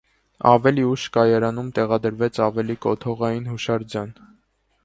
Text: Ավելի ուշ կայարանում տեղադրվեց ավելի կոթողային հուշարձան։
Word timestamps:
Ավելի 0.51 0.85
ուշ 0.93 1.03
կայարանում 1.17 1.69
տեղադրվեց 1.79 2.41
ավելի 2.49 2.79
կոթողային 2.87 3.49
հուշարձան։ 3.55 4.19